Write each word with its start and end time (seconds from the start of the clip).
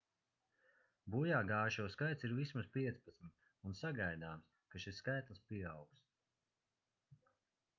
bojāgājušo 1.15 1.83
skaits 1.95 2.25
ir 2.29 2.33
vismaz 2.39 2.69
15 2.77 3.27
un 3.71 3.77
sagaidāms 3.81 4.49
ka 4.73 4.83
šis 4.87 5.03
skaitlis 5.03 5.45
pieaugs 5.51 6.01